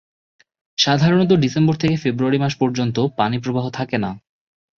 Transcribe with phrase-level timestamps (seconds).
[0.77, 4.11] সাধারণত ডিসেম্বর থেকে ফেব্রুয়ারি মাস পর্যন্ত পানিপ্রবাহ থাকে না।